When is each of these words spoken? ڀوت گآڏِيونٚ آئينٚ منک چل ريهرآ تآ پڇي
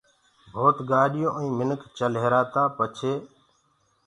ڀوت 0.53 0.77
گآڏِيونٚ 0.89 1.35
آئينٚ 1.37 1.57
منک 1.59 1.81
چل 1.97 2.11
ريهرآ 2.17 2.41
تآ 2.53 2.63
پڇي 2.77 3.13